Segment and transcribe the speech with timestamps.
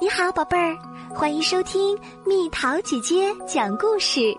[0.00, 0.78] 你好，宝贝儿，
[1.12, 4.32] 欢迎收听蜜桃姐姐讲故事。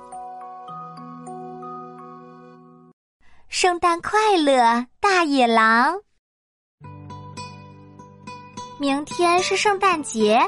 [3.50, 6.00] 圣诞快乐，大野狼！
[8.78, 10.40] 明天是圣诞节，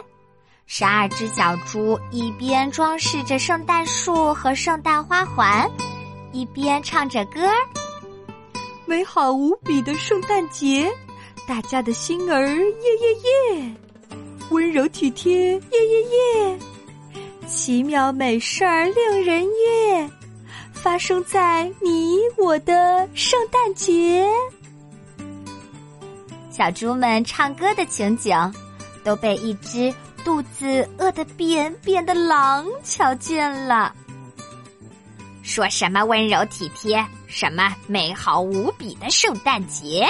[0.65, 5.69] 十二只小猪一边装饰着圣诞树和圣诞花环，
[6.31, 7.55] 一边唱着歌儿。
[8.85, 10.89] 美好无比的圣诞节，
[11.45, 13.75] 大家的心儿耶耶耶！
[14.51, 16.59] 温柔体贴，耶耶耶！
[17.47, 20.09] 奇妙美事儿令人悦，
[20.73, 24.27] 发生在你我的圣诞节。
[26.49, 28.35] 小猪们唱歌的情景，
[29.05, 33.95] 都被一只肚子饿得扁扁的狼瞧见了。
[35.43, 40.05] 说什么温柔体贴，什么美好无比的圣诞节？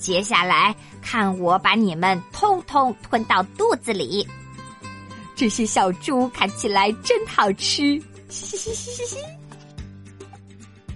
[0.00, 4.26] 接下来看我把你们通通吞到肚子里！
[5.36, 9.16] 这些小猪看起来真好吃，嘻嘻嘻嘻嘻！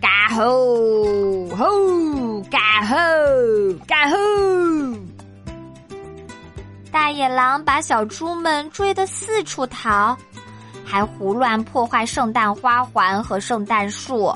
[0.01, 2.97] 嘎吼吼，嘎吼
[3.87, 4.17] 嘎吼！
[6.91, 10.17] 大野狼把小猪们追得四处逃，
[10.85, 14.33] 还胡乱破坏圣诞花环和圣诞树。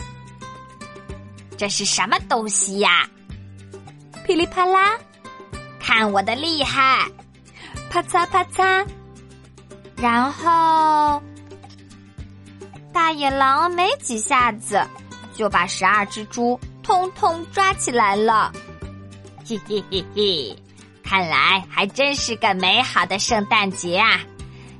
[1.57, 3.09] 这是什么东西呀？
[4.29, 4.99] 噼里啪啦，
[5.81, 7.11] 看我的厉害！
[7.89, 8.87] 啪嚓啪嚓，
[9.97, 11.23] 然后
[12.93, 14.87] 大野狼没几下子
[15.33, 18.53] 就把十二只猪通通抓起来了。
[19.47, 20.55] 嘿嘿嘿嘿，
[21.03, 24.21] 看来还真是个美好的圣诞节啊！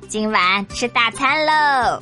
[0.07, 1.99] 今晚吃大餐喽！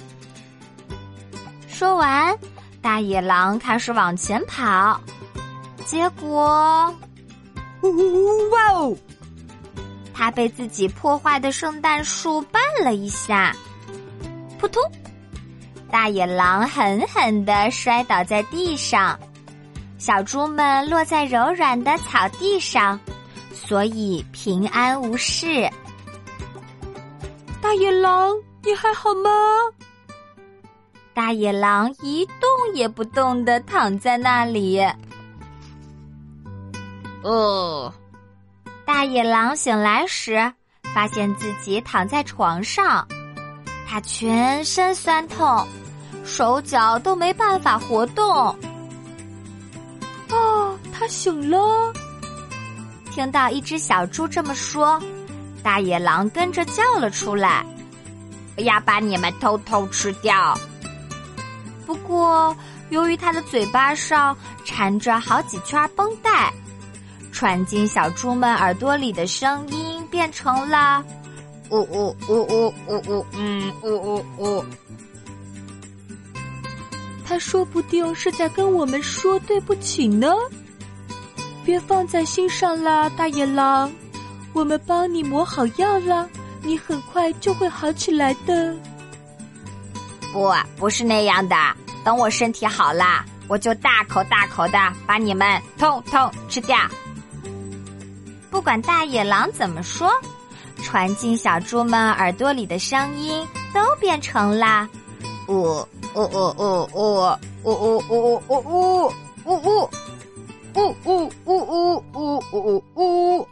[1.70, 2.38] 说完，
[2.82, 5.00] 大野狼开始往前跑，
[5.86, 6.94] 结果。
[8.52, 8.96] 哇哦！
[10.14, 13.56] 他被自己破坏的圣诞树绊了一下，
[14.60, 14.82] 扑通！
[15.90, 19.18] 大野狼狠狠的摔倒在地上，
[19.98, 23.00] 小猪们落在柔软的草地上，
[23.54, 25.70] 所以平安无事。
[27.62, 29.30] 大野狼，你还好吗？
[31.14, 34.82] 大野狼一动也不动的躺在那里。
[37.28, 37.94] 哦，
[38.86, 40.50] 大野狼醒来时，
[40.94, 43.06] 发现自己躺在床上，
[43.86, 45.68] 他全身酸痛，
[46.24, 48.26] 手脚都没办法活动。
[50.30, 51.92] 哦，他醒了。
[53.12, 54.98] 听到一只小猪这么说，
[55.62, 57.66] 大野狼跟着叫了出来
[58.56, 60.58] ：“我要把你们偷偷吃掉。”
[61.86, 62.56] 不过，
[62.90, 64.34] 由于他的嘴巴上
[64.64, 66.54] 缠着好几圈绷带。
[67.38, 71.06] 传进小猪们耳朵里的声音变成了
[71.70, 74.66] “呜呜呜呜呜呜嗯呜呜呜”。
[77.24, 80.34] 他说不定是在跟我们说对不起呢。
[81.64, 83.92] 别放在心上啦，大野狼。
[84.54, 86.28] 我们帮你抹好药了，
[86.64, 88.76] 你很快就会好起来的。
[90.34, 91.56] 不，不是那样的。
[92.04, 96.76] 等我身体好了，我就大口大口的把你们通通吃掉。
[98.58, 100.12] 不管大野狼怎么说，
[100.82, 104.90] 传进小猪们耳朵里的声音都变成了
[105.48, 109.14] “呜呜呜呜呜呜呜呜呜呜
[109.46, 109.62] 呜
[110.74, 113.48] 呜呜呜呜呜呜呜呜”。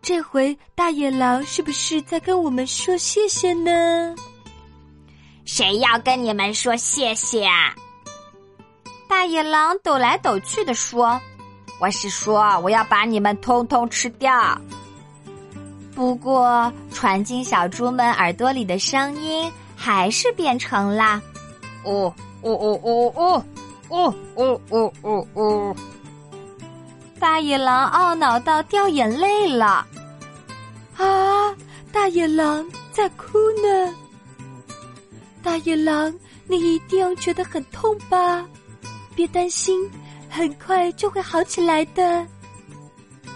[0.00, 4.14] 这回大野狼是不是在跟我们说谢谢呢？
[5.44, 7.74] 谁要跟你们说谢谢啊？
[9.06, 11.20] 大野狼抖来抖去的说。
[11.78, 14.58] 我是说，我要把你们通通吃掉。
[15.94, 21.20] 不过，传进小猪们耳朵里的声音还是变成了
[21.84, 23.44] “哦哦哦哦哦
[23.88, 25.76] 哦哦哦哦哦”。
[27.20, 29.86] 大野狼懊恼到掉眼泪了。
[30.96, 31.54] 啊！
[31.92, 33.94] 大野狼在哭呢。
[35.42, 36.14] 大野狼，
[36.46, 38.46] 你一定觉得很痛吧？
[39.14, 39.90] 别担心。
[40.36, 42.26] 很快就会好起来的。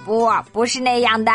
[0.05, 1.33] 不，不是那样的。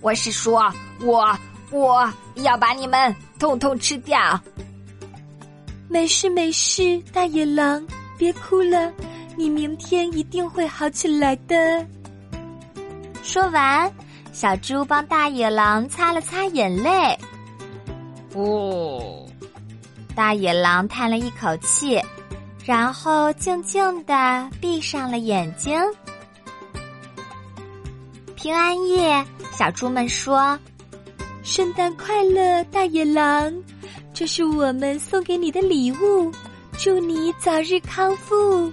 [0.00, 0.72] 我是说，
[1.02, 1.38] 我
[1.70, 4.40] 我要把你们通通吃掉。
[5.90, 7.86] 没事没事，大野狼，
[8.16, 8.90] 别哭了，
[9.36, 11.86] 你明天一定会好起来的。
[13.22, 13.92] 说完，
[14.32, 17.18] 小猪帮大野狼擦了擦眼泪。
[18.34, 19.26] 哦，
[20.14, 22.00] 大野狼叹了一口气。
[22.64, 25.78] 然后静静的闭上了眼睛。
[28.34, 30.58] 平安夜，小猪们说
[31.44, 33.52] ：“圣诞快乐，大野狼！
[34.14, 36.32] 这是我们送给你的礼物，
[36.78, 38.72] 祝你早日康复。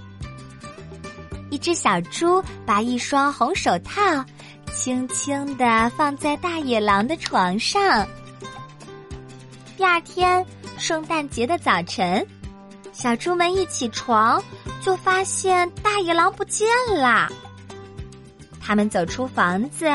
[1.50, 4.24] 一只小猪把一双红手套
[4.72, 8.06] 轻轻的放在大野狼的床上。
[9.76, 10.44] 第二天，
[10.78, 12.26] 圣诞节的早晨，
[12.92, 14.42] 小猪们一起床
[14.80, 17.28] 就发现大野狼不见了。
[18.60, 19.86] 他们走出房子。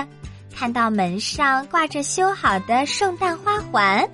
[0.59, 4.09] 看到门上挂着修好的圣诞花环，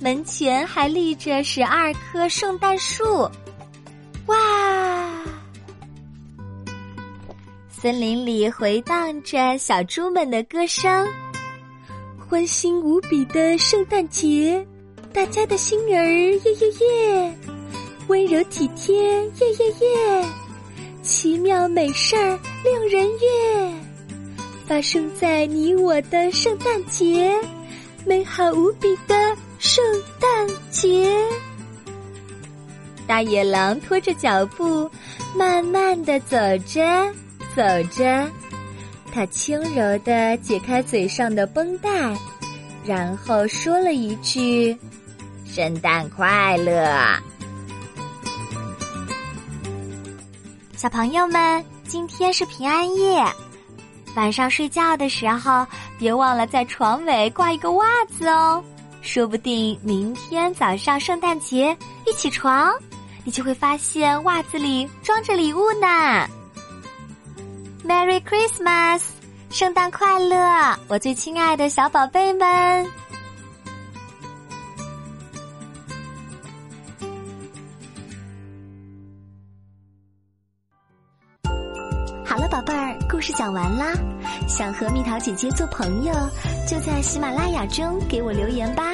[0.00, 3.30] 门前还立着十二棵圣诞树。
[4.24, 4.38] 哇！
[7.68, 11.06] 森林里回荡着小猪们的歌声，
[12.26, 14.66] 欢欣无比的圣诞节，
[15.12, 17.38] 大家的心儿耶耶耶，
[18.10, 20.24] 温柔体贴耶耶耶，
[21.00, 23.72] 奇妙美事儿令人悦。
[24.66, 27.32] 发生在你我的圣诞节，
[28.04, 29.14] 美好无比的
[29.60, 29.84] 圣
[30.18, 31.16] 诞节。
[33.06, 34.90] 大野狼拖着脚步，
[35.36, 36.36] 慢慢的走
[36.66, 36.82] 着，
[37.54, 37.62] 走
[37.92, 38.28] 着，
[39.12, 41.88] 他轻柔的解开嘴上的绷带，
[42.84, 44.76] 然后说了一句
[45.46, 46.92] ：“圣诞快乐！”
[50.80, 53.22] 小朋友们，今天是平安夜。
[54.16, 55.66] 晚上睡觉的时候，
[55.98, 58.64] 别忘了在床尾挂一个袜子哦。
[59.02, 62.72] 说不定明天早上圣诞节一起床，
[63.24, 66.26] 你就会发现袜子里装着礼物呢。
[67.86, 69.02] Merry Christmas，
[69.50, 72.90] 圣诞快乐，我最亲爱的小宝贝们。
[82.30, 83.92] 好了，宝贝儿，故事讲完啦。
[84.46, 86.12] 想和蜜桃姐姐做朋友，
[86.64, 88.84] 就在喜马拉雅中给我留言吧。